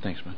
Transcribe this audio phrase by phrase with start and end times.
[0.00, 0.36] Thanks, man.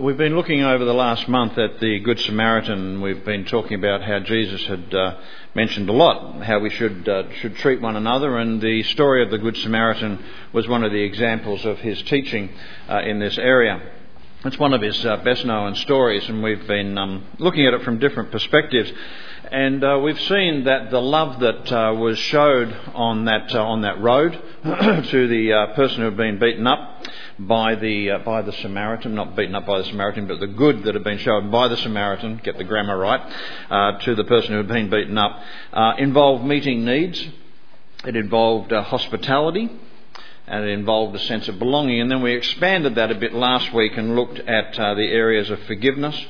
[0.00, 3.02] We've been looking over the last month at the Good Samaritan.
[3.02, 5.18] We've been talking about how Jesus had uh,
[5.54, 9.30] mentioned a lot how we should uh, should treat one another, and the story of
[9.30, 10.24] the Good Samaritan
[10.54, 12.48] was one of the examples of his teaching
[12.88, 13.82] uh, in this area.
[14.42, 17.82] It's one of his uh, best known stories, and we've been um, looking at it
[17.82, 18.90] from different perspectives.
[19.52, 23.82] And uh, we've seen that the love that uh, was showed on that uh, on
[23.82, 24.32] that road
[24.64, 27.04] to the uh, person who had been beaten up
[27.38, 30.84] by the uh, by the Samaritan, not beaten up by the Samaritan, but the good
[30.84, 34.56] that had been shown by the Samaritan, get the grammar right, to the person who
[34.56, 35.38] had been beaten up,
[35.98, 37.22] involved meeting needs.
[38.06, 39.68] It involved hospitality
[40.50, 42.00] and it involved a sense of belonging.
[42.00, 45.48] And then we expanded that a bit last week and looked at uh, the areas
[45.48, 46.26] of forgiveness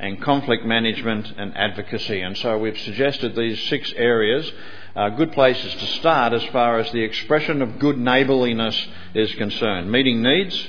[0.00, 2.20] and conflict management and advocacy.
[2.20, 4.50] And so we've suggested these six areas
[4.96, 9.92] are good places to start as far as the expression of good neighbourliness is concerned.
[9.92, 10.68] Meeting needs,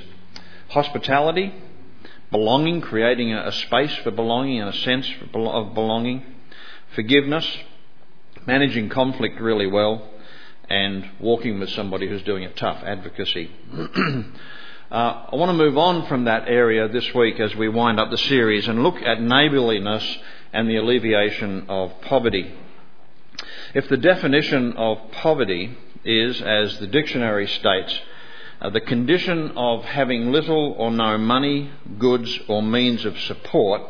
[0.70, 1.56] hospitality,
[2.30, 6.24] belonging, creating a space for belonging and a sense of belonging,
[6.94, 7.48] forgiveness,
[8.46, 10.08] managing conflict really well,
[10.72, 13.52] and walking with somebody who's doing it tough, advocacy.
[14.92, 18.12] Uh, I want to move on from that area this week as we wind up
[18.12, 20.18] the series and look at neighbourliness
[20.52, 22.54] and the alleviation of poverty.
[23.74, 28.02] If the definition of poverty is, as the dictionary states,
[28.60, 33.82] uh, the condition of having little or no money, goods, or means of support,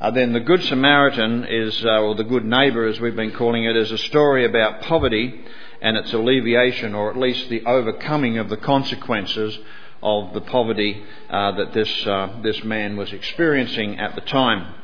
[0.00, 3.64] uh, then the Good Samaritan is, uh, or the Good Neighbour as we've been calling
[3.64, 5.44] it, is a story about poverty
[5.80, 9.58] and its alleviation, or at least the overcoming of the consequences
[10.02, 14.74] of the poverty uh, that this, uh, this man was experiencing at the time.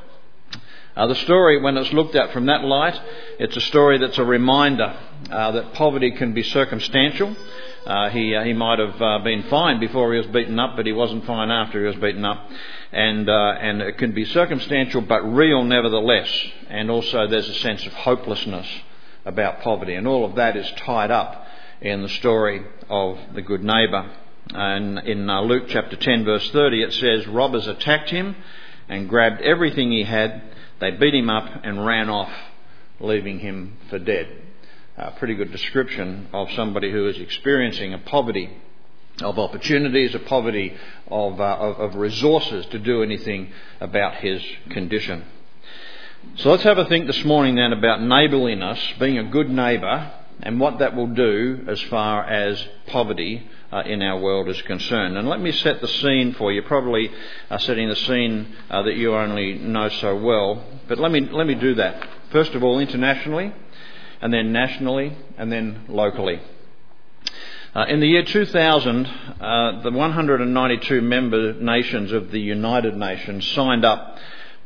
[0.94, 2.98] Uh, the story, when it's looked at from that light,
[3.38, 4.96] it's a story that's a reminder
[5.30, 7.36] uh, that poverty can be circumstantial.
[7.86, 10.92] Uh, he, uh, he might have been fine before he was beaten up, but he
[10.92, 12.50] wasn't fine after he was beaten up.
[12.92, 16.30] And, and it can be circumstantial but real nevertheless.
[16.68, 18.66] And also there's a sense of hopelessness
[19.26, 19.94] about poverty.
[19.94, 21.46] And all of that is tied up
[21.80, 24.10] in the story of the good neighbour.
[24.50, 28.36] And in uh, Luke chapter 10, verse 30, it says, Robbers attacked him
[28.88, 30.42] and grabbed everything he had.
[30.80, 32.32] They beat him up and ran off,
[33.00, 34.28] leaving him for dead.
[34.96, 38.56] A pretty good description of somebody who is experiencing a poverty
[39.20, 40.74] of opportunities, a poverty
[41.08, 43.50] of, uh, of, of resources to do anything
[43.80, 45.24] about his condition.
[46.34, 50.60] So let's have a think this morning then about neighbourliness, being a good neighbour, and
[50.60, 55.16] what that will do as far as poverty uh, in our world is concerned.
[55.16, 57.10] And let me set the scene for you, probably
[57.48, 60.62] uh, setting the scene uh, that you only know so well.
[60.88, 62.06] But let me, let me do that.
[62.32, 63.54] First of all, internationally,
[64.20, 66.40] and then nationally, and then locally.
[67.74, 73.86] Uh, in the year 2000, uh, the 192 member nations of the United Nations signed
[73.86, 74.18] up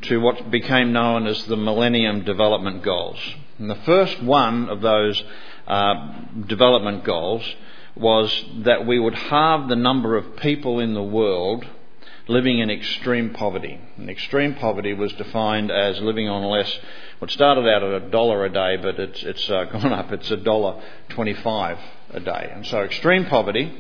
[0.03, 3.19] to what became known as the Millennium Development Goals.
[3.59, 5.23] And the first one of those
[5.67, 5.95] uh,
[6.47, 7.45] development goals
[7.95, 11.67] was that we would halve the number of people in the world
[12.29, 13.79] living in extreme poverty.
[13.97, 16.79] And extreme poverty was defined as living on less.
[17.19, 20.13] What started out at a dollar a day, but it's it's uh, gone up.
[20.13, 21.79] It's a dollar twenty-five
[22.11, 22.51] a day.
[22.55, 23.73] And so extreme poverty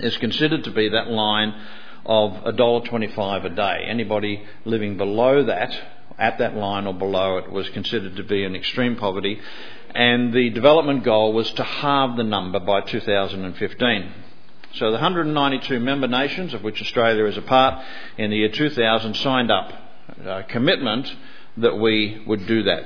[0.00, 1.54] is considered to be that line
[2.08, 3.84] of a dollar twenty-five a day.
[3.86, 5.78] Anybody living below that,
[6.18, 9.40] at that line or below it, was considered to be in extreme poverty
[9.94, 14.12] and the development goal was to halve the number by 2015.
[14.74, 17.82] So the 192 member nations, of which Australia is a part,
[18.18, 19.72] in the year 2000 signed up
[20.24, 21.12] a commitment
[21.56, 22.84] that we would do that.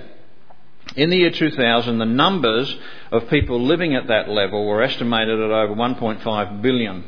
[0.97, 2.77] In the year 2000, the numbers
[3.11, 7.05] of people living at that level were estimated at over 1.5 billion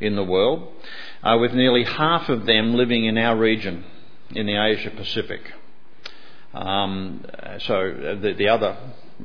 [0.00, 0.72] in the world,
[1.22, 3.84] uh, with nearly half of them living in our region,
[4.30, 5.40] in the Asia Pacific.
[6.54, 7.24] Um,
[7.60, 8.76] so the, the other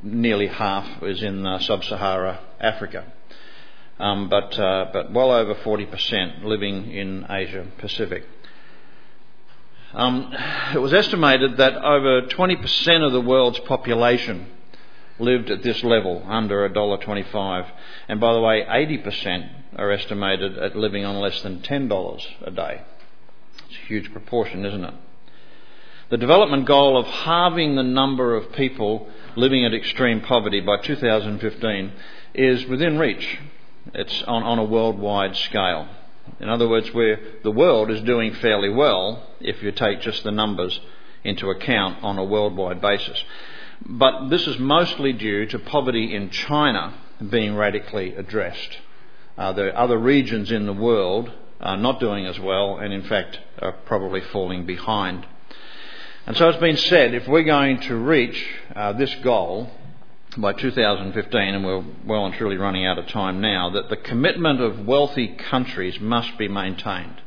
[0.02, 3.12] nearly half is in uh, sub-Sahara Africa,
[3.98, 8.24] um, but uh, but well over 40% living in Asia Pacific.
[9.92, 10.34] Um,
[10.74, 14.46] it was estimated that over 20% of the world's population
[15.18, 17.70] lived at this level, under $1.25.
[18.08, 22.82] And by the way, 80% are estimated at living on less than $10 a day.
[23.68, 24.94] It's a huge proportion, isn't it?
[26.10, 31.92] The development goal of halving the number of people living at extreme poverty by 2015
[32.34, 33.38] is within reach.
[33.94, 35.86] It's on, on a worldwide scale.
[36.40, 40.30] In other words, where the world is doing fairly well if you take just the
[40.30, 40.80] numbers
[41.24, 43.22] into account on a worldwide basis.
[43.84, 46.94] But this is mostly due to poverty in China
[47.26, 48.78] being radically addressed.
[49.36, 51.30] uh, the other regions in the world
[51.60, 55.26] are not doing as well and, in fact, are probably falling behind.
[56.26, 58.46] And so it's been said if we're going to reach
[58.76, 59.70] uh, this goal
[60.36, 64.60] by 2015, and we're well and truly running out of time now, that the commitment
[64.60, 67.22] of wealthy countries must be maintained.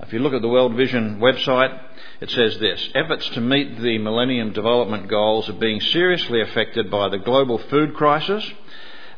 [0.00, 1.78] If you look at the World Vision website,
[2.20, 7.08] it says this Efforts to meet the Millennium Development Goals are being seriously affected by
[7.08, 8.52] the global food crisis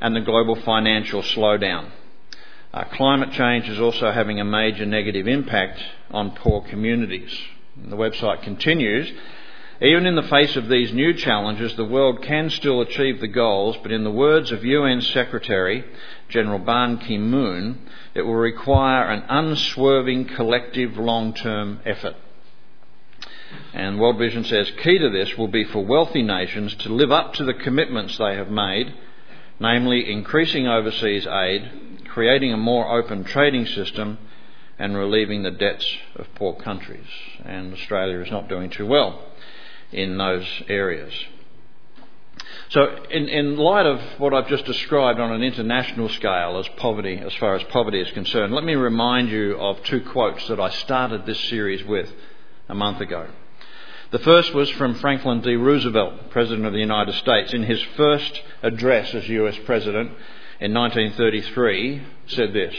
[0.02, 1.90] and the global financial slowdown.
[2.74, 7.34] Uh, climate change is also having a major negative impact on poor communities.
[7.82, 9.10] And the website continues
[9.80, 13.76] even in the face of these new challenges, the world can still achieve the goals,
[13.82, 15.84] but in the words of UN Secretary
[16.30, 22.16] General Ban Ki moon, it will require an unswerving collective long term effort.
[23.74, 27.34] And World Vision says key to this will be for wealthy nations to live up
[27.34, 28.94] to the commitments they have made,
[29.60, 34.16] namely increasing overseas aid, creating a more open trading system,
[34.78, 35.86] and relieving the debts
[36.16, 37.06] of poor countries.
[37.44, 39.22] And Australia is not doing too well
[39.92, 41.12] in those areas.
[42.70, 47.16] So, in, in light of what I've just described on an international scale as poverty,
[47.16, 50.70] as far as poverty is concerned, let me remind you of two quotes that I
[50.70, 52.12] started this series with
[52.68, 53.28] a month ago.
[54.10, 55.54] The first was from Franklin D.
[55.54, 60.10] Roosevelt, President of the United States, in his first address as US President
[60.60, 62.74] in 1933, said this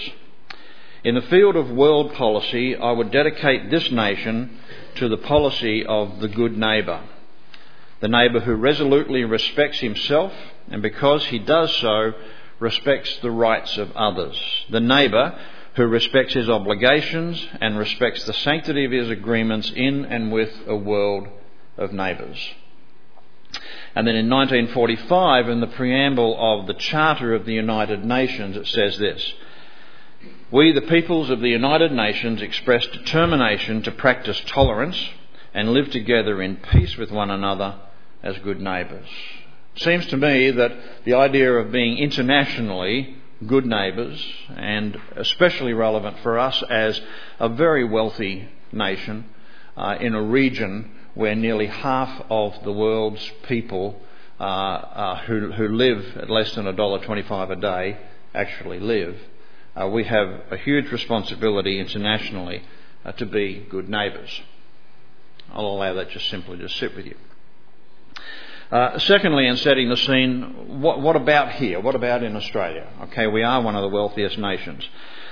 [1.04, 4.58] In the field of world policy, I would dedicate this nation
[4.98, 7.02] to the policy of the good neighbour.
[8.00, 10.34] The neighbour who resolutely respects himself
[10.70, 12.14] and because he does so,
[12.60, 14.40] respects the rights of others.
[14.70, 15.40] The neighbour
[15.76, 20.76] who respects his obligations and respects the sanctity of his agreements in and with a
[20.76, 21.28] world
[21.78, 22.38] of neighbours.
[23.96, 28.68] And then in 1945, in the preamble of the Charter of the United Nations, it
[28.68, 29.34] says this
[30.50, 35.10] we, the peoples of the United Nations, express determination to practice tolerance
[35.54, 37.76] and live together in peace with one another
[38.24, 39.08] as good neighbours.
[39.76, 40.72] It seems to me that
[41.04, 44.26] the idea of being internationally good neighbours,
[44.56, 47.00] and especially relevant for us as
[47.40, 49.26] a very wealthy nation
[49.76, 54.02] uh, in a region where nearly half of the world's people
[54.40, 57.98] uh, uh, who, who live at less than $1.25 a day
[58.34, 59.18] actually live
[59.80, 62.64] uh, we have a huge responsibility internationally
[63.06, 64.42] uh, to be good neighbours.
[65.52, 67.16] I'll allow that just simply to sit with you.
[68.72, 71.80] Uh, secondly, in setting the scene, what, what, about here?
[71.80, 72.86] What about in Australia?
[73.04, 74.86] Okay, we are one of the wealthiest nations.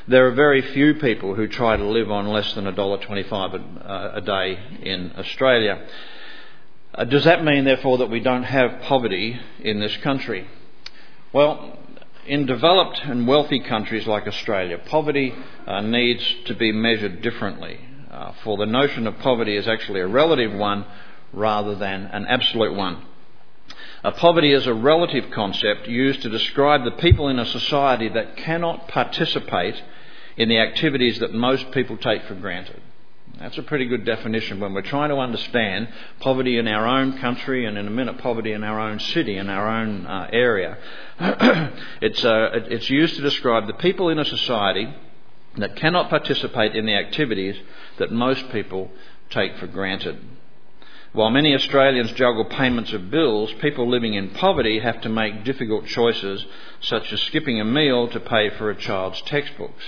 [0.07, 4.11] There are very few people who try to live on less than $1.25 a, uh,
[4.15, 5.85] a day in Australia.
[6.93, 10.47] Uh, does that mean, therefore, that we don't have poverty in this country?
[11.33, 11.77] Well,
[12.25, 15.33] in developed and wealthy countries like Australia, poverty
[15.67, 17.79] uh, needs to be measured differently.
[18.09, 20.85] Uh, for the notion of poverty is actually a relative one
[21.33, 23.05] rather than an absolute one.
[24.03, 28.37] Uh, poverty is a relative concept used to describe the people in a society that
[28.37, 29.81] cannot participate
[30.37, 32.81] in the activities that most people take for granted.
[33.39, 35.89] That's a pretty good definition when we're trying to understand
[36.21, 39.49] poverty in our own country and in a minute poverty in our own city, in
[39.49, 40.77] our own uh, area.
[42.01, 44.93] it's, uh, it's used to describe the people in a society
[45.57, 47.57] that cannot participate in the activities
[47.97, 48.89] that most people
[49.29, 50.17] take for granted.
[51.11, 55.87] While many Australians juggle payments of bills, people living in poverty have to make difficult
[55.87, 56.45] choices,
[56.81, 59.83] such as skipping a meal to pay for a child's textbooks,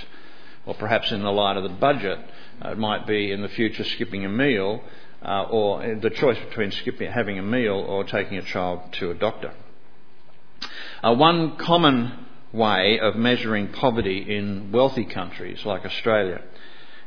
[0.66, 2.20] or perhaps in the light of the budget,
[2.64, 4.82] it might be in the future skipping a meal,
[5.24, 9.14] uh, or the choice between skipping, having a meal or taking a child to a
[9.14, 9.54] doctor.
[11.04, 16.42] Uh, one common way of measuring poverty in wealthy countries like Australia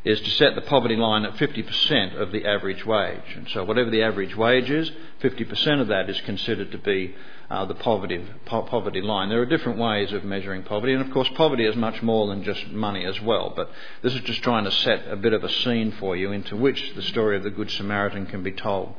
[0.05, 3.37] is to set the poverty line at 50% of the average wage.
[3.37, 4.91] And so, whatever the average wage is,
[5.23, 7.15] 50% of that is considered to be
[7.51, 9.29] uh, the poverty, po- poverty line.
[9.29, 12.43] There are different ways of measuring poverty, and of course, poverty is much more than
[12.45, 13.53] just money as well.
[13.55, 13.71] But
[14.03, 16.95] this is just trying to set a bit of a scene for you into which
[16.95, 18.95] the story of the Good Samaritan can be told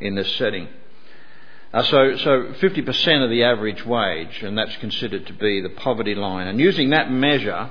[0.00, 0.68] in this setting.
[1.72, 6.16] Uh, so, so 50% of the average wage, and that's considered to be the poverty
[6.16, 6.48] line.
[6.48, 7.70] And using that measure,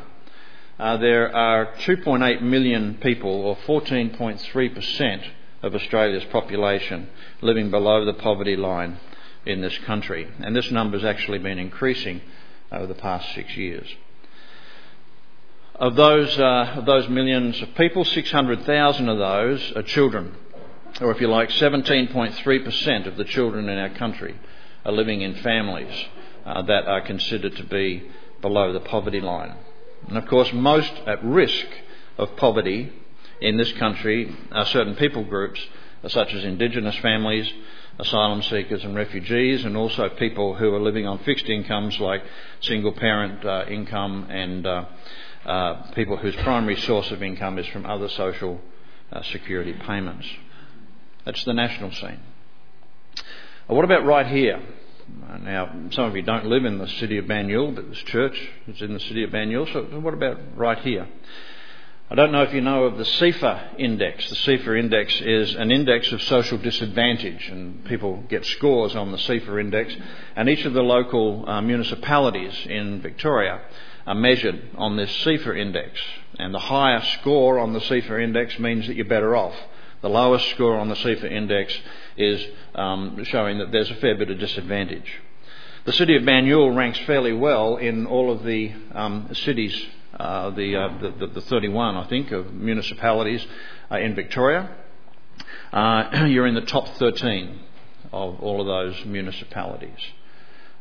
[0.79, 5.27] uh, there are 2.8 million people, or 14.3%
[5.61, 7.09] of Australia's population,
[7.41, 8.97] living below the poverty line
[9.45, 10.25] in this country.
[10.39, 12.21] And this number has actually been increasing
[12.71, 13.93] over the past six years.
[15.75, 20.33] Of those, uh, of those millions of people, 600,000 of those are children,
[21.01, 24.35] or if you like, 17.3% of the children in our country
[24.85, 26.05] are living in families
[26.45, 28.09] uh, that are considered to be
[28.41, 29.55] below the poverty line.
[30.07, 31.67] And of course, most at risk
[32.17, 32.91] of poverty
[33.41, 35.65] in this country are certain people groups,
[36.07, 37.51] such as Indigenous families,
[37.99, 42.23] asylum seekers and refugees, and also people who are living on fixed incomes like
[42.61, 44.85] single parent uh, income and uh,
[45.45, 48.59] uh, people whose primary source of income is from other social
[49.11, 50.27] uh, security payments.
[51.25, 52.19] That's the national scene.
[53.67, 54.61] What about right here?
[55.41, 58.81] Now, some of you don't live in the city of Banyule, but this church is
[58.81, 61.07] in the city of Banyule, so what about right here?
[62.11, 64.27] I don't know if you know of the SEIFA index.
[64.29, 69.17] The SEIFA index is an index of social disadvantage, and people get scores on the
[69.17, 69.95] SEIFA index.
[70.35, 73.61] And each of the local uh, municipalities in Victoria
[74.07, 76.01] are measured on this SEIFA index.
[76.39, 79.55] And the higher score on the CEFA index means that you're better off.
[80.01, 81.77] The lowest score on the SEIFA index
[82.15, 85.19] is um, showing that there's a fair bit of disadvantage.
[85.85, 89.87] The city of Banyule ranks fairly well in all of the um, cities
[90.19, 93.45] uh, the, uh, the, the, 31, I think, of municipalities
[93.89, 94.69] uh, in Victoria.
[95.71, 97.59] Uh, you're in the top 13
[98.11, 99.99] of all of those municipalities.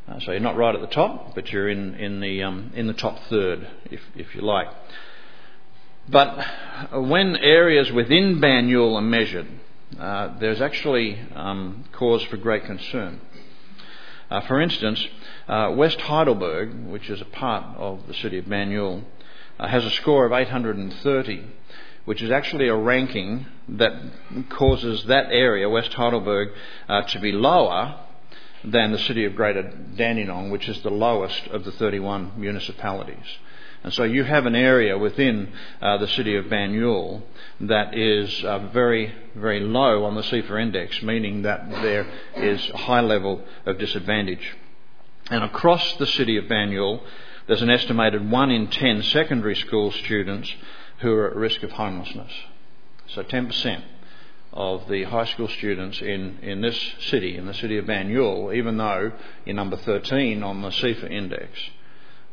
[0.07, 2.87] Uh, so you're not right at the top, but you're in, in, the, um, in
[2.87, 4.67] the top third, if, if you like.
[6.11, 6.43] But
[6.93, 9.47] when areas within Banyule are measured,
[9.99, 13.21] uh, there's actually um, cause for great concern.
[14.31, 15.05] Uh, for instance,
[15.47, 19.03] uh, West Heidelberg, which is a part of the city of Banyule,
[19.59, 21.43] uh, has a score of 830,
[22.05, 23.93] which is actually a ranking that
[24.49, 26.49] causes that area, West Heidelberg,
[26.87, 27.99] uh, to be lower
[28.63, 29.61] than the city of Greater
[29.95, 33.37] Dandenong, which is the lowest of the 31 municipalities.
[33.83, 37.21] And so you have an area within uh, the city of Banyule
[37.61, 42.05] that is uh, very, very low on the SEIFA index, meaning that there
[42.35, 44.57] is a high level of disadvantage.
[45.29, 47.01] And across the city of Banyule,
[47.47, 50.53] there's an estimated 1 in 10 secondary school students
[50.99, 52.31] who are at risk of homelessness.
[53.07, 53.81] So 10%
[54.51, 58.77] of the high school students in, in this city, in the city of Banyule, even
[58.77, 59.13] though
[59.45, 61.49] you're number 13 on the SEIFA index,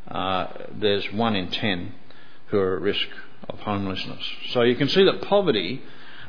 [0.08, 1.92] uh, there's 1 in 10
[2.48, 3.08] who are at risk
[3.48, 4.22] of homelessness.
[4.50, 5.82] So you can see that poverty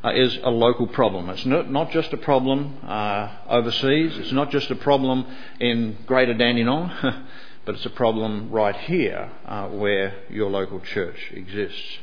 [0.03, 1.29] uh, is a local problem.
[1.29, 5.25] It's not, not just a problem uh, overseas, it's not just a problem
[5.59, 6.91] in Greater Dandenong.
[7.67, 11.97] but it's a problem right here uh, where your local church exists.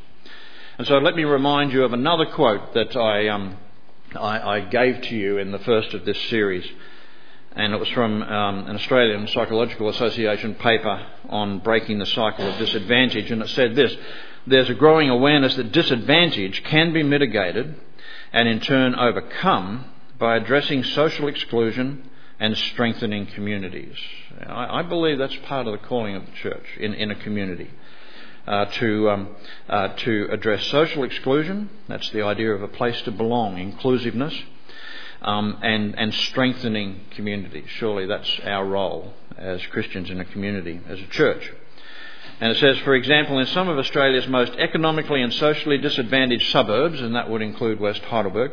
[0.77, 3.57] And so let me remind you of another quote that I, um,
[4.15, 6.71] I, I gave to you in the first of this series.
[7.57, 12.59] And it was from um, an Australian Psychological Association paper on breaking the cycle of
[12.59, 13.31] disadvantage.
[13.31, 13.97] And it said this
[14.47, 17.77] There's a growing awareness that disadvantage can be mitigated
[18.33, 19.85] and in turn overcome
[20.19, 23.97] by addressing social exclusion and strengthening communities.
[24.47, 27.71] I, I, believe that's part of the calling of the church in, in a community.
[28.47, 29.37] Uh, to, um,
[29.69, 34.35] uh, to address social exclusion, that's the idea of a place to belong, inclusiveness,
[35.25, 37.65] um, and, and strengthening communities.
[37.79, 41.51] Surely that's our role as Christians in a community, as a church.
[42.41, 47.01] And it says, for example, in some of Australia's most economically and socially disadvantaged suburbs,
[47.01, 48.53] and that would include West Heidelberg,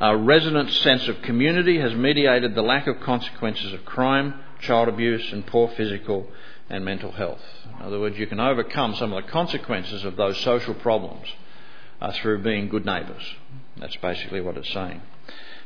[0.00, 5.32] a residents' sense of community has mediated the lack of consequences of crime, child abuse,
[5.32, 6.26] and poor physical
[6.68, 7.42] and mental health.
[7.78, 11.26] In other words, you can overcome some of the consequences of those social problems
[12.00, 13.22] uh, through being good neighbours.
[13.76, 15.00] That's basically what it's saying.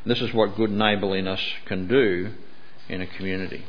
[0.07, 2.33] This is what good neighbourliness can do
[2.89, 3.65] in a community.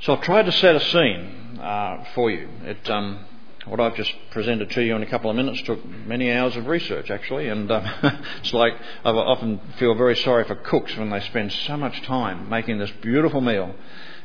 [0.00, 2.48] So I've tried to set a scene uh, for you.
[2.62, 3.24] It, um,
[3.66, 6.66] what I've just presented to you in a couple of minutes took many hours of
[6.66, 7.82] research, actually, and uh,
[8.40, 12.48] it's like I often feel very sorry for cooks when they spend so much time
[12.48, 13.74] making this beautiful meal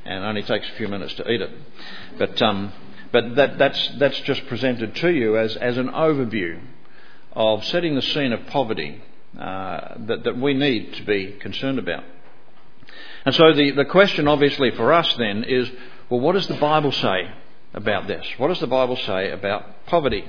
[0.05, 1.51] and it only takes a few minutes to eat it.
[2.17, 2.73] But, um,
[3.11, 6.61] but that, that's, that's just presented to you as, as an overview
[7.33, 9.01] of setting the scene of poverty
[9.37, 12.03] uh, that, that we need to be concerned about.
[13.25, 15.69] And so the, the question, obviously, for us then is
[16.09, 17.29] well, what does the Bible say
[17.73, 18.25] about this.
[18.37, 20.25] What does the Bible say about poverty?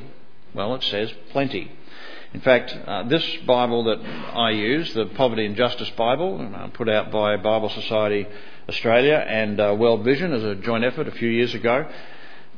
[0.55, 1.71] Well, it says plenty.
[2.33, 7.11] In fact, uh, this Bible that I use, the Poverty and Justice Bible, put out
[7.11, 8.27] by Bible Society
[8.69, 11.89] Australia and uh, World Vision as a joint effort a few years ago,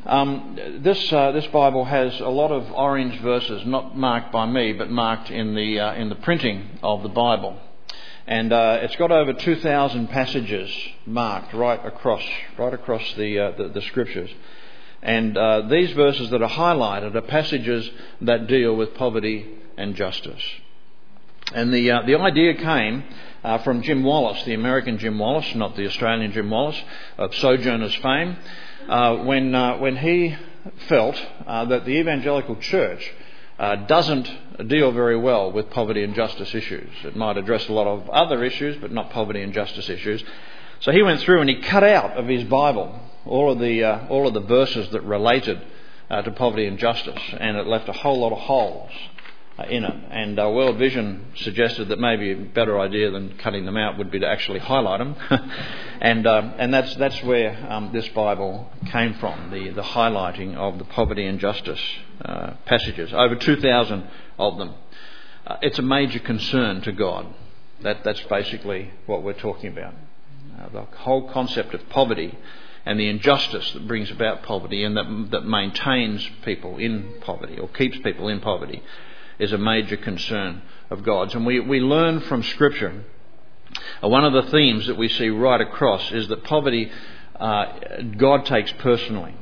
[0.04, 4.72] um, this uh, this Bible has a lot of orange verses, not marked by me,
[4.72, 7.56] but marked in the uh, in the printing of the Bible,
[8.26, 10.70] and uh, it's got over 2,000 passages
[11.06, 12.24] marked right across
[12.58, 14.30] right across the uh, the, the, scriptures.
[15.02, 17.90] And uh, these verses that are highlighted are passages
[18.20, 20.42] that deal with poverty and justice.
[21.54, 23.04] And the, uh, the idea came
[23.42, 26.80] uh, from Jim Wallis, the American Jim Wallis, not the Australian Jim Wallace,
[27.18, 28.36] of Sojourners fame,
[28.88, 30.36] uh, when, uh, when he
[30.88, 33.12] felt uh, that the evangelical church
[33.58, 36.90] uh, doesn't deal very well with poverty and justice issues.
[37.04, 40.22] It might address a lot of other issues, but not poverty and justice issues.
[40.80, 44.06] So he went through and he cut out of his Bible all of the, uh,
[44.08, 45.60] all of the verses that related
[46.10, 48.90] uh, to poverty and justice, and it left a whole lot of holes
[49.68, 49.94] in it.
[50.10, 54.10] And uh, World Vision suggested that maybe a better idea than cutting them out would
[54.10, 55.16] be to actually highlight them.
[56.00, 60.78] and uh, and that's, that's where um, this Bible came from the, the highlighting of
[60.78, 61.80] the poverty and justice
[62.24, 63.12] uh, passages.
[63.12, 64.74] Over 2,000 of them.
[65.46, 67.26] Uh, it's a major concern to God.
[67.82, 69.94] That, that's basically what we're talking about.
[70.58, 72.38] Uh, the whole concept of poverty
[72.86, 77.68] and the injustice that brings about poverty and that, that maintains people in poverty or
[77.68, 78.82] keeps people in poverty
[79.42, 81.34] is a major concern of God's.
[81.34, 83.04] And we, we learn from Scripture,
[84.00, 86.92] uh, one of the themes that we see right across is that poverty,
[87.34, 87.66] uh,
[88.16, 89.34] God takes personally.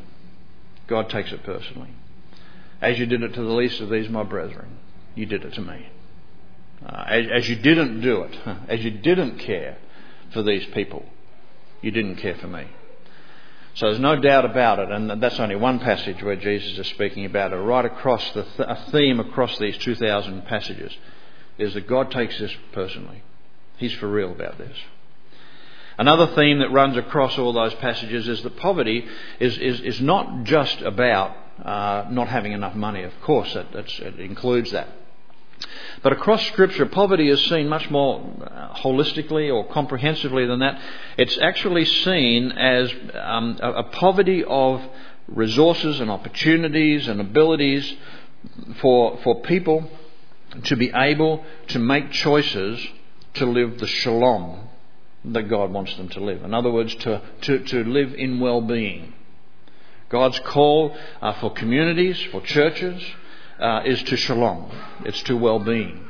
[0.87, 1.91] God takes it personally.
[2.81, 4.79] As you did it to the least of these, my brethren,
[5.15, 5.91] you did it to me.
[6.85, 8.39] Uh, as, as you didn't do it,
[8.69, 9.77] as you didn't care
[10.33, 11.05] for these people,
[11.83, 12.69] you didn't care for me.
[13.75, 17.25] So there's no doubt about it, and that's only one passage where Jesus is speaking
[17.25, 17.57] about it.
[17.57, 20.97] Right across the th- a theme across these 2,000 passages
[21.57, 23.23] is that God takes this personally.
[23.77, 24.77] He's for real about this.
[25.99, 29.07] Another theme that runs across all those passages is that poverty
[29.39, 33.03] is, is, is not just about uh, not having enough money.
[33.03, 34.89] Of course, it, it includes that.
[36.03, 40.81] But across Scripture, poverty is seen much more uh, holistically or comprehensively than that.
[41.19, 44.83] It's actually seen as um, a, poverty of
[45.29, 47.95] resources and opportunities and abilities
[48.81, 49.91] for, for people
[50.65, 52.85] to be able to make choices
[53.35, 54.69] to live the shalom
[55.25, 56.43] that God wants them to live.
[56.43, 59.13] In other words, to, to, to live in well being.
[60.09, 63.03] God's call uh, for communities, for churches,
[63.61, 64.71] uh, is to shalom,
[65.05, 66.07] it's to well being.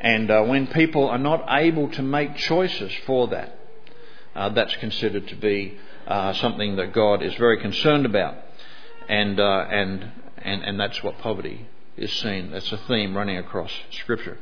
[0.00, 3.56] And uh, when people are not able to make choices for that,
[4.34, 8.34] uh, that's considered to be uh, something that God is very concerned about.
[9.08, 12.50] And, uh, and, and, and that's what poverty is seen.
[12.50, 14.38] That's a theme running across Scripture.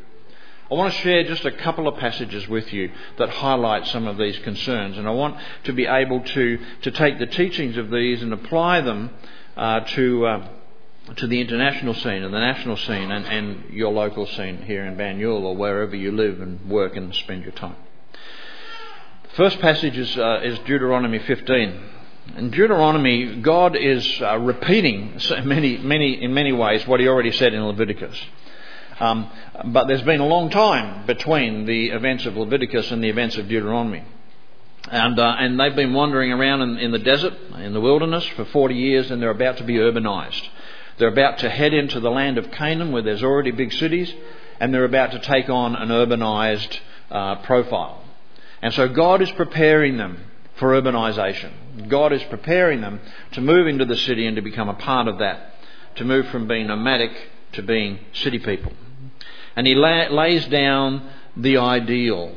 [0.70, 4.16] I want to share just a couple of passages with you that highlight some of
[4.16, 8.22] these concerns, and I want to be able to, to take the teachings of these
[8.22, 9.10] and apply them
[9.56, 10.48] uh, to, uh,
[11.16, 14.96] to the international scene and the national scene and, and your local scene here in
[14.96, 17.76] Banyule or wherever you live and work and spend your time.
[19.24, 21.82] The first passage is, uh, is Deuteronomy 15.
[22.36, 27.32] In Deuteronomy, God is uh, repeating so many, many, in many ways what he already
[27.32, 28.20] said in Leviticus.
[29.00, 29.30] Um,
[29.66, 33.48] but there's been a long time between the events of Leviticus and the events of
[33.48, 34.04] Deuteronomy.
[34.90, 38.44] And, uh, and they've been wandering around in, in the desert, in the wilderness, for
[38.44, 40.46] 40 years, and they're about to be urbanized.
[41.00, 44.12] They're about to head into the land of Canaan where there's already big cities,
[44.60, 46.78] and they're about to take on an urbanized
[47.10, 48.04] uh, profile.
[48.60, 50.22] And so God is preparing them
[50.56, 51.88] for urbanization.
[51.88, 53.00] God is preparing them
[53.32, 55.54] to move into the city and to become a part of that,
[55.96, 57.12] to move from being nomadic
[57.52, 58.74] to being city people.
[59.56, 62.34] And he la- lays down the ideal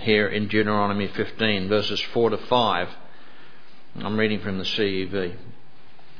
[0.00, 2.88] here in Deuteronomy 15, verses 4 to 5.
[3.96, 5.36] I'm reading from the CEV.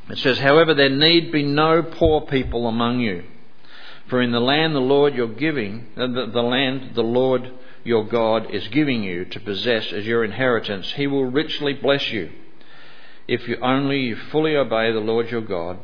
[0.09, 3.25] It says, However, there need be no poor people among you.
[4.09, 7.51] For in the land the Lord you're giving, uh, the, the land the Lord
[7.85, 12.31] your God is giving you to possess as your inheritance, he will richly bless you.
[13.29, 15.79] If you only you fully obey the Lord your God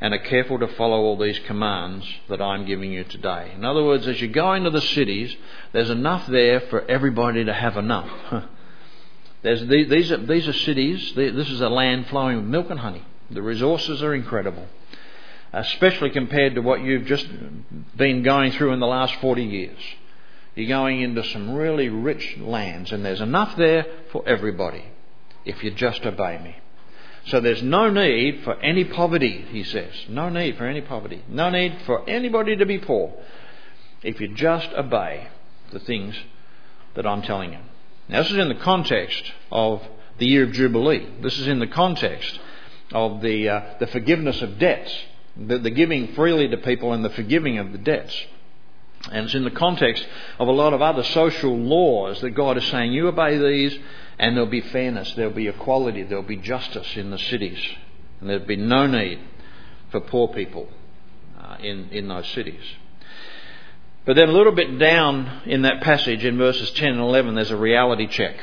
[0.00, 3.52] and are careful to follow all these commands that I'm giving you today.
[3.54, 5.34] In other words, as you go into the cities,
[5.72, 8.10] there's enough there for everybody to have enough.
[9.42, 13.04] These, are, these are cities, this is a land flowing with milk and honey.
[13.30, 14.66] The resources are incredible,
[15.52, 17.26] especially compared to what you've just
[17.96, 19.78] been going through in the last 40 years.
[20.54, 24.84] You're going into some really rich lands, and there's enough there for everybody
[25.44, 26.56] if you just obey me.
[27.26, 29.92] So there's no need for any poverty, he says.
[30.08, 31.24] No need for any poverty.
[31.28, 33.12] No need for anybody to be poor
[34.02, 35.28] if you just obey
[35.72, 36.16] the things
[36.94, 37.58] that I'm telling you.
[38.08, 39.82] Now, this is in the context of
[40.18, 41.06] the year of Jubilee.
[41.20, 42.38] This is in the context
[42.92, 44.92] of the, uh, the forgiveness of debts,
[45.36, 48.14] the, the giving freely to people and the forgiving of the debts.
[49.10, 50.06] And it's in the context
[50.38, 53.78] of a lot of other social laws that God is saying, you obey these
[54.18, 57.58] and there'll be fairness, there'll be equality, there'll be justice in the cities.
[58.20, 59.20] And there'll be no need
[59.90, 60.68] for poor people
[61.38, 62.62] uh, in, in those cities.
[64.06, 67.50] But then a little bit down in that passage, in verses 10 and 11, there's
[67.50, 68.36] a reality check.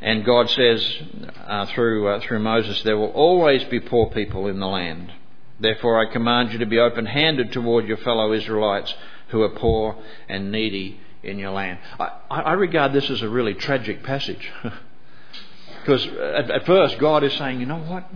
[0.00, 0.98] And God says
[1.46, 5.12] uh, through, uh, through Moses, there will always be poor people in the land.
[5.58, 8.94] Therefore, I command you to be open handed toward your fellow Israelites
[9.28, 9.96] who are poor
[10.28, 11.78] and needy in your land.
[11.98, 14.50] I, I regard this as a really tragic passage.
[15.80, 18.08] because at, at first, God is saying, you know what?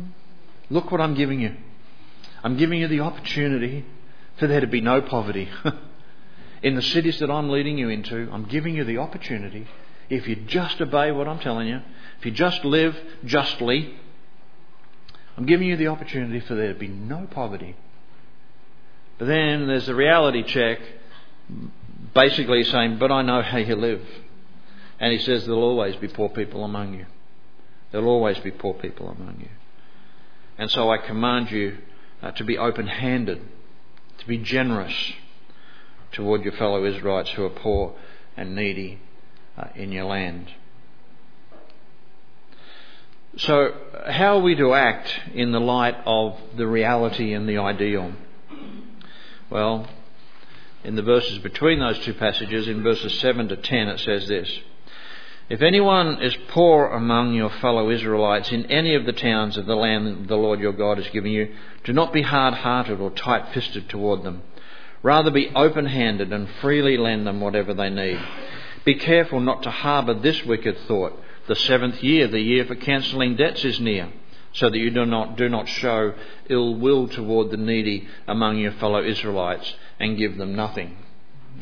[0.71, 1.55] Look what I'm giving you.
[2.43, 3.85] I'm giving you the opportunity
[4.39, 5.49] for there to be no poverty.
[6.63, 9.67] in the cities that I'm leading you into, I'm giving you the opportunity,
[10.11, 11.81] if you just obey what I'm telling you,
[12.19, 13.95] if you just live justly,
[15.37, 17.77] I'm giving you the opportunity for there to be no poverty.
[19.19, 20.81] But then there's a reality check,
[22.15, 24.03] basically saying, But I know how you live.
[25.01, 27.07] And he says, There'll always be poor people among you.
[27.91, 29.49] There'll always be poor people among you.
[30.59, 31.79] And so I command you
[32.23, 33.41] uh, to be open handed,
[34.19, 35.13] to be generous
[36.13, 37.95] toward your fellow Israelites who are poor
[38.37, 39.01] and needy
[39.57, 40.51] Uh, in your land.
[43.37, 43.73] So,
[44.07, 48.13] how are we to act in the light of the reality and the ideal?
[49.51, 49.89] Well,
[50.83, 54.61] in the verses between those two passages, in verses 7 to 10, it says this
[55.49, 59.77] If anyone is poor among your fellow Israelites in any of the towns of the
[59.77, 63.53] land the Lord your God has given you, do not be hard hearted or tight
[63.53, 64.43] fisted toward them
[65.05, 68.19] Rather be open handed and freely lend them whatever they need.
[68.85, 71.19] Be careful not to harbour this wicked thought.
[71.49, 74.13] The seventh year, the year for cancelling debts, is near,
[74.53, 76.15] so that you do not, do not show
[76.49, 80.97] ill will toward the needy among your fellow Israelites and give them nothing.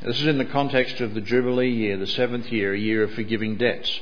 [0.05, 3.13] This is in the context of the Jubilee year, the seventh year, a year of
[3.13, 4.01] forgiving debts.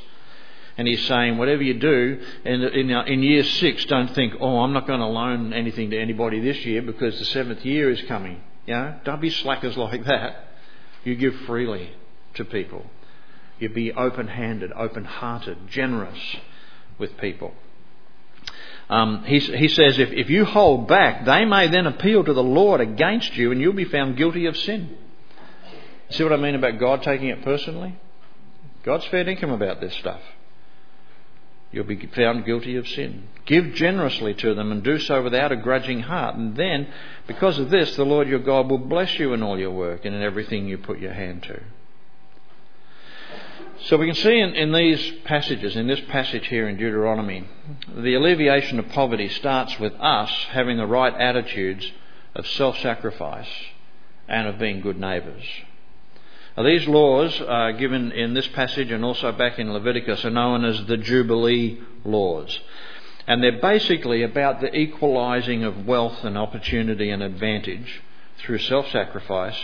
[0.78, 4.72] And he's saying, whatever you do, in, in, in year six, don't think, oh, I'm
[4.72, 8.40] not going to loan anything to anybody this year because the seventh year is coming.
[8.66, 10.48] You know, don't be slackers like that.
[11.04, 11.90] You give freely
[12.34, 12.86] to people.
[13.60, 16.18] You be open handed, open hearted, generous
[16.98, 17.54] with people.
[18.88, 22.42] Um, he, he says, if, if you hold back, they may then appeal to the
[22.42, 24.96] Lord against you and you'll be found guilty of sin.
[26.10, 27.96] See what I mean about God taking it personally?
[28.82, 30.20] God's fair income about this stuff
[31.72, 33.28] you'll be found guilty of sin.
[33.46, 36.36] Give generously to them and do so without a grudging heart.
[36.36, 36.88] And then,
[37.26, 40.14] because of this, the Lord your God will bless you in all your work and
[40.14, 41.60] in everything you put your hand to.
[43.84, 47.48] So we can see in, in these passages, in this passage here in Deuteronomy,
[47.94, 51.90] the alleviation of poverty starts with us having the right attitudes
[52.34, 53.48] of self sacrifice
[54.28, 55.44] and of being good neighbours.
[56.56, 60.64] Now, these laws uh, given in this passage and also back in Leviticus are known
[60.64, 62.58] as the Jubilee laws.
[63.26, 68.02] And they're basically about the equalising of wealth and opportunity and advantage
[68.38, 69.58] through self sacrifice.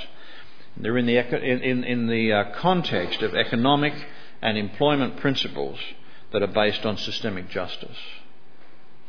[0.77, 3.95] They're in the, in, in the uh, context of economic
[4.43, 5.79] and employment principles
[6.33, 7.97] that are based on systemic justice.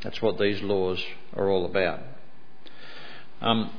[0.04, 1.04] That's what these laws
[1.36, 2.00] are all about.
[3.42, 3.72] Um,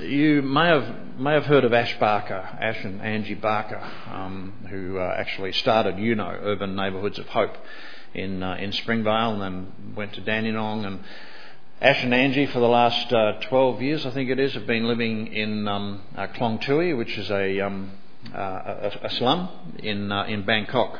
[0.00, 4.98] you may have may have heard of Ash Barker, Ash and Angie Barker, um, who
[4.98, 7.56] uh, actually started you know, Urban Neighbourhoods of Hope,
[8.14, 10.84] in uh, in Springvale, and then went to Dandenong.
[10.84, 11.00] And
[11.80, 14.84] Ash and Angie, for the last uh, 12 years, I think it is, have been
[14.84, 16.26] living in um, uh,
[16.96, 17.92] which is a, um,
[18.34, 20.98] uh, a, a, slum in uh, in Bangkok.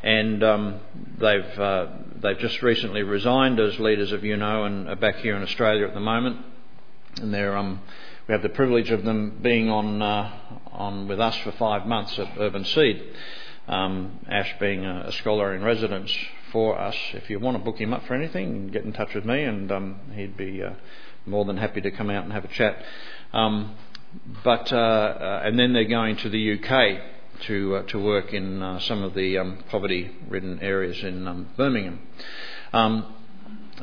[0.00, 0.80] And um,
[1.18, 1.90] they've
[2.22, 5.94] they've just recently resigned as leaders of UNO and are back here in Australia at
[5.94, 6.44] the moment
[7.20, 7.80] and um,
[8.26, 10.32] we have the privilege of them being on, uh,
[10.72, 13.02] on with us for five months at Urban Seed.
[13.66, 16.10] Um, Ash being a, a, scholar in residence
[16.52, 16.96] for us.
[17.12, 19.70] If you want to book him up for anything, get in touch with me, and
[19.70, 20.74] um, he'd be uh,
[21.26, 22.82] more than happy to come out and have a chat.
[23.32, 23.74] Um,
[24.42, 27.02] but uh, uh and then they're going to the UK
[27.42, 32.00] to uh, to work in uh, some of the um, poverty-ridden areas in um, Birmingham.
[32.72, 33.14] Um,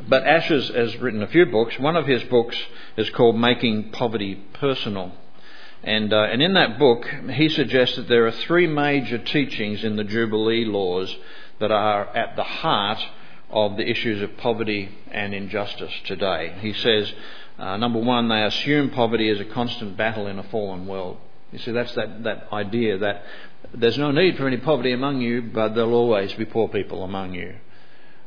[0.08, 1.80] but Ash has, has written a few books.
[1.80, 2.58] One of his books
[2.98, 5.14] is called Making Poverty Personal.
[5.84, 9.96] And, uh, and in that book, he suggests that there are three major teachings in
[9.96, 11.16] the Jubilee laws
[11.60, 13.00] that are at the heart
[13.50, 16.56] of the issues of poverty and injustice today.
[16.60, 17.14] He says,
[17.58, 21.18] uh, number one, they assume poverty is a constant battle in a fallen world.
[21.52, 23.24] You see, that's that, that idea that
[23.74, 27.34] there's no need for any poverty among you, but there'll always be poor people among
[27.34, 27.56] you.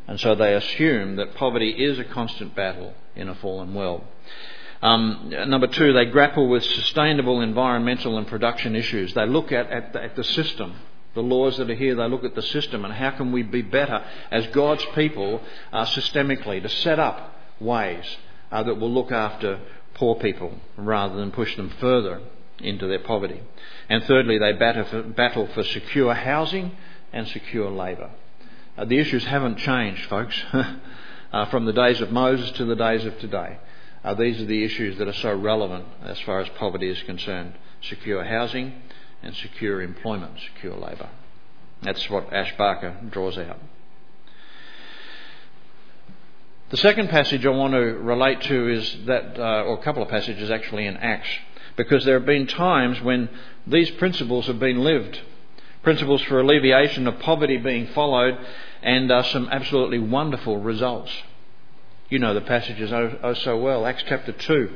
[0.07, 4.05] And so they assume that poverty is a constant battle in a fallen world.
[4.81, 9.13] Um, number two, they grapple with sustainable environmental and production issues.
[9.13, 10.77] They look at, at, the, at the system,
[11.19, 13.63] the laws that are here, they look at the system and how can we be
[13.63, 15.41] better as God's people
[15.73, 18.05] uh, systemically to set up ways
[18.53, 19.61] uh, that will look after
[19.95, 22.21] poor people rather than push them further
[22.61, 23.41] into their poverty.
[23.89, 26.73] And thirdly, they battle for, battle for secure housing
[27.13, 28.11] and secure labour.
[28.77, 30.41] Uh, the issues haven't changed, folks,
[31.33, 33.59] uh, from the days of Moses to the days of today.
[34.05, 37.55] Uh, these are the issues that are so relevant as far as poverty is concerned
[37.81, 38.73] secure housing
[39.23, 41.09] and secure employment, secure labour.
[41.83, 43.59] That's what Ash Barker draws out.
[46.71, 50.11] The second passage I want to relate to is that, uh, or a couple of
[50.11, 51.29] passages actually in Acts,
[51.77, 53.31] because there have been times when
[53.67, 55.19] these principles have been lived.
[55.83, 58.37] Principles for alleviation of poverty being followed,
[58.83, 61.11] and uh, some absolutely wonderful results.
[62.11, 63.87] You know the passages oh, oh so well.
[63.87, 64.71] Acts chapter 2,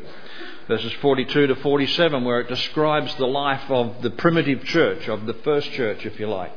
[0.69, 5.35] verses 42 to 47, where it describes the life of the primitive church, of the
[5.35, 6.53] first church, if you like,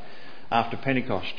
[0.51, 1.33] after Pentecost.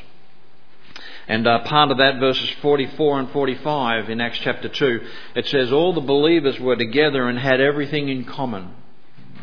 [1.28, 5.00] And uh, part of that, verses 44 and 45 in Acts chapter 2,
[5.34, 8.74] it says, All the believers were together and had everything in common.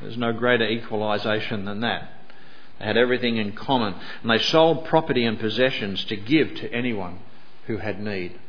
[0.01, 2.09] There's no greater equalisation than that.
[2.79, 3.95] They had everything in common.
[4.21, 7.19] And they sold property and possessions to give to anyone
[7.67, 8.39] who had need.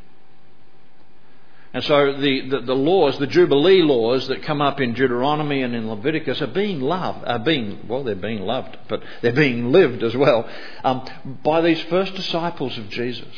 [1.75, 5.75] And so the, the, the, laws, the Jubilee laws that come up in Deuteronomy and
[5.75, 10.05] in Leviticus are being loved, are being, well, they're being loved, but they're being lived
[10.05, 10.49] as well
[10.85, 11.05] um,
[11.43, 13.35] by these first disciples of Jesus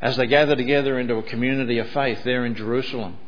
[0.00, 3.18] as they gather together into a community of faith there in Jerusalem.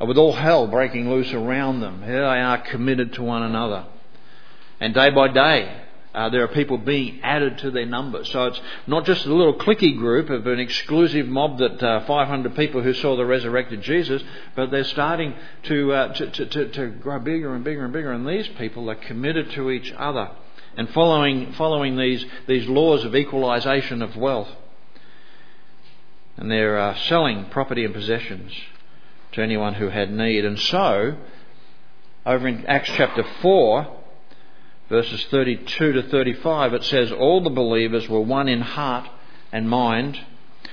[0.00, 3.86] Uh, with all hell breaking loose around them, here they are committed to one another.
[4.80, 5.82] And day by day,
[6.16, 8.30] uh, there are people being added to their numbers.
[8.32, 12.56] So it's not just a little cliquey group of an exclusive mob that uh, 500
[12.56, 14.22] people who saw the resurrected Jesus,
[14.54, 18.12] but they're starting to, uh, to, to, to, to grow bigger and bigger and bigger.
[18.12, 20.30] And these people are committed to each other
[20.78, 24.48] and following, following these, these laws of equalisation of wealth.
[26.38, 28.52] And they're uh, selling property and possessions
[29.32, 30.46] to anyone who had need.
[30.46, 31.18] And so,
[32.24, 33.95] over in Acts chapter 4,
[34.88, 39.08] verses 32 to 35, it says, All the believers were one in heart
[39.52, 40.18] and mind.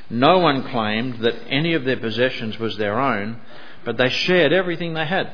[0.10, 3.41] No one claimed that any of their possessions was their own,
[3.84, 5.32] but they shared everything they had.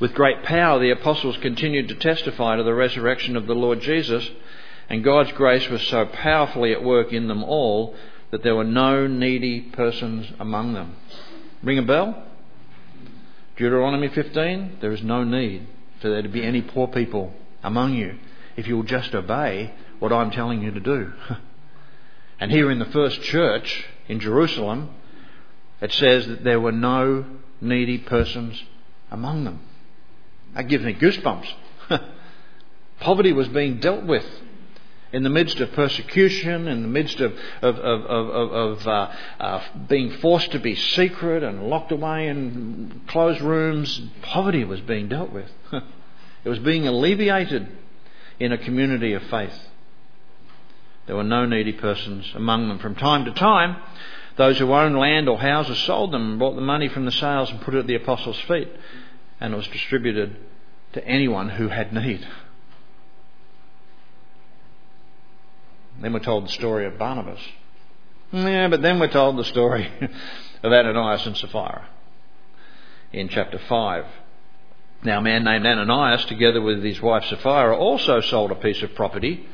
[0.00, 4.28] With great power, the apostles continued to testify to the resurrection of the Lord Jesus,
[4.88, 7.94] and God's grace was so powerfully at work in them all
[8.30, 10.96] that there were no needy persons among them.
[11.62, 12.24] Ring a bell?
[13.56, 15.66] Deuteronomy 15, there is no need
[16.00, 17.32] for there to be any poor people
[17.68, 18.18] among you
[18.56, 21.12] if you'll just obey what I'm telling you to do.
[22.40, 24.90] and here in the first church in Jerusalem,
[25.80, 27.24] it says that there were no
[27.60, 28.64] needy persons
[29.10, 29.60] among them.
[30.54, 31.52] That gives me goosebumps.
[33.00, 34.26] Poverty was being dealt with
[35.12, 39.64] in the midst of persecution, in the midst of, of, of, of, of uh, uh,
[39.88, 45.32] being forced to be secret and locked away in closed rooms, poverty was being dealt
[45.32, 45.50] with.
[46.48, 47.68] It was being alleviated
[48.40, 49.52] in a community of faith.
[51.04, 52.78] There were no needy persons among them.
[52.78, 53.76] From time to time,
[54.36, 57.50] those who owned land or houses sold them and brought the money from the sales
[57.50, 58.66] and put it at the apostles' feet,
[59.38, 60.38] and it was distributed
[60.94, 62.26] to anyone who had need.
[66.00, 67.40] Then we're told the story of Barnabas.
[68.32, 69.86] Yeah, but then we're told the story
[70.62, 71.86] of Ananias and Sapphira
[73.12, 74.06] in chapter 5.
[75.02, 78.94] Now, a man named Ananias, together with his wife Sapphira, also sold a piece of
[78.94, 79.46] property.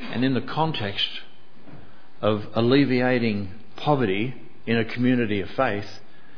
[0.00, 1.08] And in the context
[2.20, 4.34] of alleviating poverty
[4.66, 5.88] in a community of faith,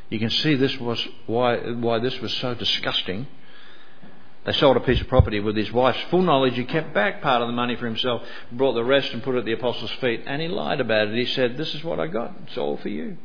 [0.09, 3.27] you can see this was why, why this was so disgusting.
[4.45, 6.55] They sold a piece of property with his wife's full knowledge.
[6.55, 9.39] He kept back part of the money for himself, brought the rest and put it
[9.39, 11.15] at the apostles' feet, and he lied about it.
[11.15, 12.33] He said, This is what I got.
[12.47, 13.17] It's all for you.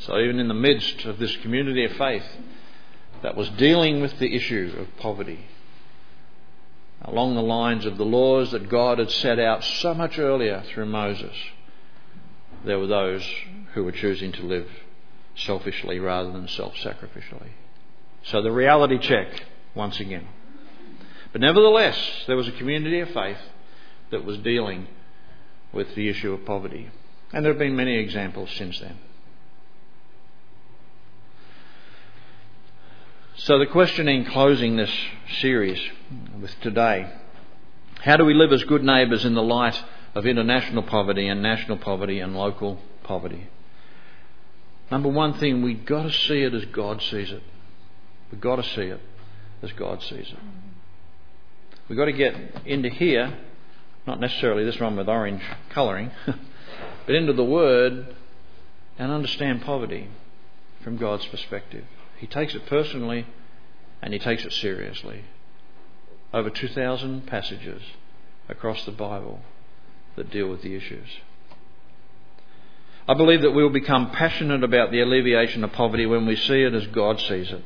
[0.00, 2.24] So, even in the midst of this community of faith,
[3.22, 5.46] that was dealing with the issue of poverty
[7.04, 10.86] along the lines of the laws that God had set out so much earlier through
[10.86, 11.34] Moses.
[12.64, 13.28] There were those
[13.74, 14.68] who were choosing to live
[15.34, 17.50] selfishly rather than self sacrificially.
[18.24, 20.28] So the reality check, once again.
[21.32, 23.38] But nevertheless, there was a community of faith
[24.10, 24.86] that was dealing
[25.72, 26.90] with the issue of poverty.
[27.32, 28.98] And there have been many examples since then.
[33.34, 34.92] So, the question in closing this
[35.40, 35.80] series
[36.38, 37.10] with today
[38.02, 39.82] how do we live as good neighbours in the light
[40.14, 43.48] of international poverty and national poverty and local poverty?
[44.90, 47.42] Number one thing, we've got to see it as God sees it.
[48.30, 49.00] We've got to see it
[49.62, 50.38] as God sees it.
[51.88, 52.34] We've got to get
[52.66, 53.38] into here,
[54.06, 56.10] not necessarily this one with orange colouring,
[57.06, 58.14] but into the Word
[58.98, 60.08] and understand poverty
[60.84, 61.84] from God's perspective.
[62.22, 63.26] He takes it personally
[64.00, 65.24] and he takes it seriously.
[66.32, 67.82] Over 2,000 passages
[68.48, 69.40] across the Bible
[70.14, 71.08] that deal with the issues.
[73.08, 76.62] I believe that we will become passionate about the alleviation of poverty when we see
[76.62, 77.64] it as God sees it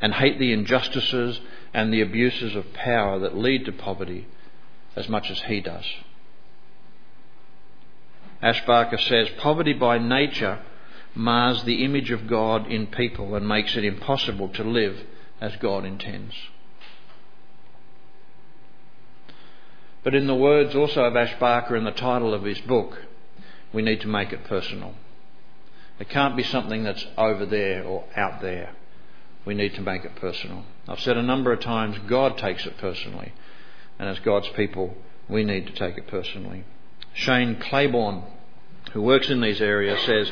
[0.00, 1.40] and hate the injustices
[1.74, 4.28] and the abuses of power that lead to poverty
[4.94, 5.84] as much as He does.
[8.40, 10.60] Ash Barker says poverty by nature
[11.18, 15.04] mars the image of God in people and makes it impossible to live
[15.40, 16.34] as God intends.
[20.04, 22.96] But in the words also of Ash Barker in the title of his book,
[23.72, 24.94] we need to make it personal.
[25.98, 28.70] It can't be something that's over there or out there.
[29.44, 30.64] We need to make it personal.
[30.86, 33.32] I've said a number of times God takes it personally,
[33.98, 34.94] and as God's people,
[35.28, 36.64] we need to take it personally.
[37.12, 38.22] Shane Claiborne,
[38.92, 40.30] who works in these areas, says,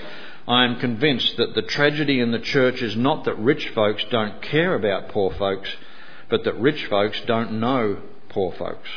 [0.48, 4.40] I am convinced that the tragedy in the church is not that rich folks don't
[4.42, 5.68] care about poor folks,
[6.28, 8.88] but that rich folks don't know poor folks.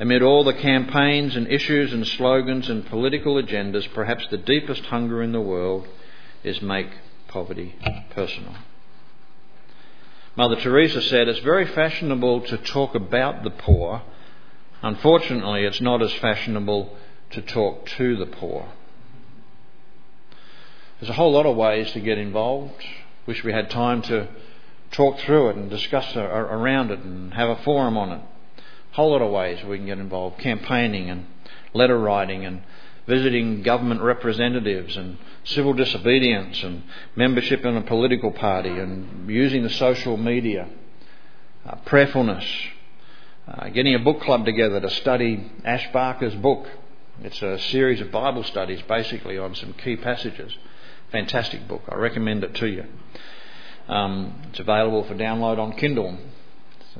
[0.00, 5.22] Amid all the campaigns and issues and slogans and political agendas, perhaps the deepest hunger
[5.22, 5.86] in the world
[6.44, 6.88] is make
[7.26, 7.74] poverty
[8.10, 8.54] personal.
[10.36, 14.02] Mother Teresa said, It's very fashionable to talk about the poor.
[14.82, 16.96] Unfortunately, it's not as fashionable
[17.30, 18.68] to talk to the poor.
[21.00, 22.84] There's a whole lot of ways to get involved.
[23.24, 24.26] Wish we had time to
[24.90, 28.20] talk through it and discuss around it and have a forum on it
[28.92, 31.26] A whole lot of ways we can get involved campaigning and
[31.72, 32.62] letter writing and
[33.06, 36.82] visiting government representatives and civil disobedience and
[37.14, 40.68] membership in a political party and using the social media,
[41.64, 42.44] uh, prayerfulness,
[43.46, 46.66] uh, getting a book club together to study Ash Barker's book.
[47.22, 50.56] It's a series of Bible studies basically on some key passages.
[51.12, 51.82] Fantastic book.
[51.88, 52.84] I recommend it to you.
[53.88, 56.18] Um, it's available for download on Kindle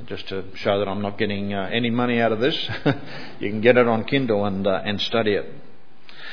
[0.05, 2.55] just to show that I'm not getting uh, any money out of this,
[3.39, 5.45] you can get it on Kindle and uh, and study it.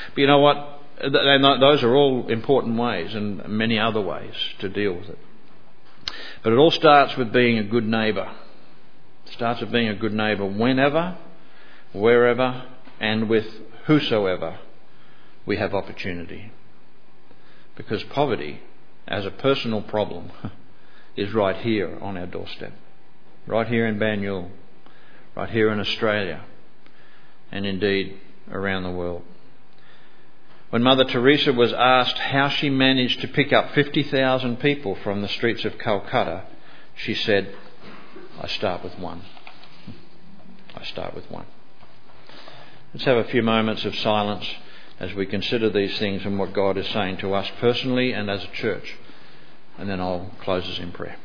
[0.09, 0.73] But you know what?
[0.99, 5.19] those are all important ways and many other ways to deal with it.
[6.43, 8.33] But it all starts with being a good neighbour.
[9.27, 11.15] It starts with being a good neighbour whenever,
[11.93, 12.63] wherever,
[12.99, 13.45] and with
[13.85, 14.59] whosoever
[15.45, 16.51] we have opportunity.
[17.77, 18.59] Because poverty,
[19.07, 20.31] as a personal problem,
[21.15, 22.73] is right here on our doorstep
[23.47, 24.49] right here in Banyule,
[25.35, 26.43] right here in Australia,
[27.51, 28.19] and indeed
[28.51, 29.23] around the world.
[30.69, 35.29] When Mother Teresa was asked how she managed to pick up 50,000 people from the
[35.29, 36.43] streets of Calcutta,
[36.95, 37.55] she said,
[38.41, 39.23] I start with one.
[40.75, 41.45] I start with one.
[42.93, 44.45] Let's have a few moments of silence
[44.99, 48.43] as we consider these things and what God is saying to us personally and as
[48.43, 48.95] a church.
[49.77, 51.17] And then I'll close us in prayer.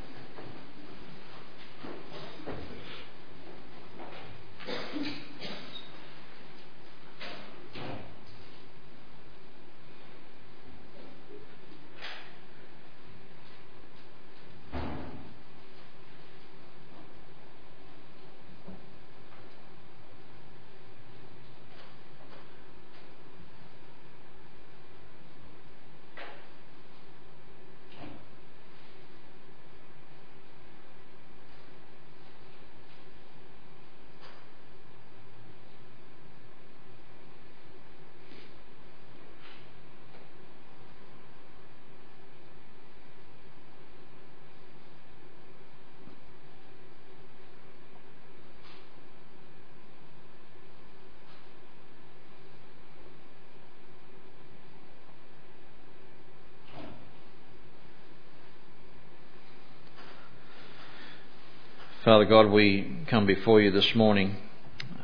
[62.04, 64.34] Father God, we come before you this morning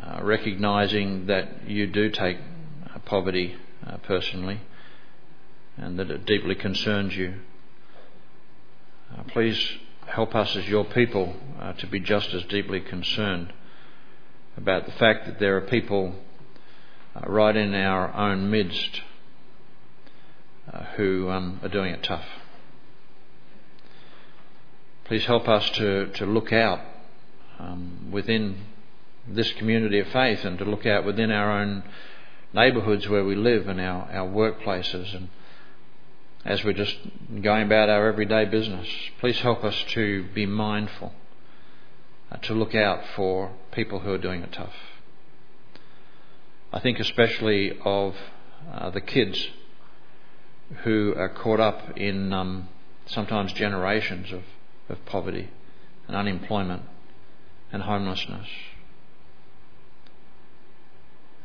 [0.03, 2.39] uh, recognizing that you do take
[2.93, 3.55] uh, poverty
[3.87, 4.61] uh, personally
[5.77, 7.35] and that it deeply concerns you.
[9.17, 9.65] Uh, please
[10.09, 13.53] help us as your people uh, to be just as deeply concerned
[14.57, 16.17] about the fact that there are people
[17.15, 19.03] uh, right in our own midst
[20.97, 22.25] who um, are doing it tough.
[25.09, 26.81] Please help us to, to look out
[27.59, 28.59] um, within
[29.27, 31.83] this community of faith and to look out within our own
[32.53, 35.31] neighbourhoods where we live and our, our workplaces and
[36.45, 36.95] as we're just
[37.41, 38.87] going about our everyday business.
[39.19, 41.15] Please help us to be mindful,
[42.31, 44.75] uh, to look out for people who are doing it tough.
[46.71, 48.15] I think especially of
[48.71, 49.49] uh, the kids
[50.85, 52.69] who are caught up in um,
[53.07, 54.43] sometimes generations of
[54.89, 55.49] of poverty
[56.07, 56.83] and unemployment
[57.73, 58.47] and homelessness.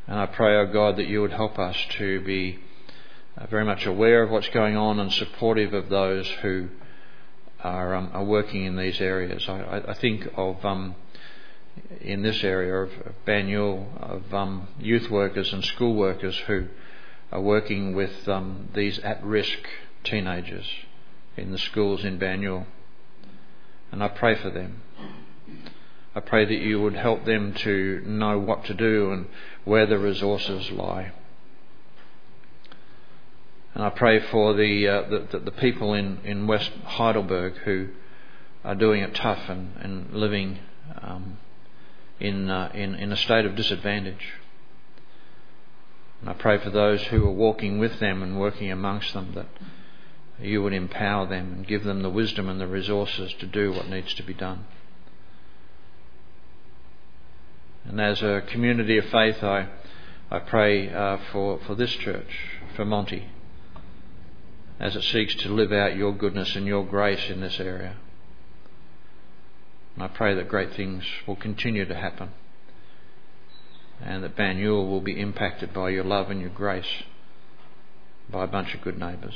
[0.08, 2.60] And I pray, O oh God, that you would help us to be
[3.38, 6.70] uh, very much aware of what's going on and supportive of those who
[7.62, 9.48] are, um, are working in these areas.
[9.48, 10.96] I, I think of um,
[12.02, 12.92] in this area of,
[13.26, 16.68] Banyule of um, youth workers and school workers who
[17.32, 19.60] are working with um, these at-risk
[20.04, 20.68] teenagers
[21.38, 22.66] in the schools in Banyule,
[23.94, 24.82] and I pray for them.
[26.16, 29.28] I pray that you would help them to know what to do and
[29.66, 31.12] where the resources lie.
[33.76, 37.90] And I pray for the, uh, the, the, people in, in West Heidelberg who
[38.64, 40.58] are doing it tough and, and living
[41.00, 41.38] um,
[42.20, 44.34] in, uh, in, in a state of disadvantage.
[46.22, 49.46] And I pray for those who are walking with them and working amongst them that
[50.40, 53.90] you would empower them and give them the wisdom and the resources to do what
[53.90, 54.66] needs to be done.
[57.86, 59.68] And as a community of faith, I,
[60.32, 62.30] I pray uh, for, for this church,
[62.76, 63.28] for Monty,
[64.80, 67.98] as it seeks to live out your goodness and your grace in this area.
[69.96, 72.32] And I pray that great things will continue to happen
[74.02, 77.04] and that Banyule will be impacted by your love and your grace
[78.30, 79.36] by a bunch of good neighbours.